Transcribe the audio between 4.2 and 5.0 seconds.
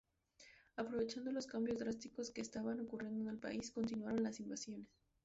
las invasiones.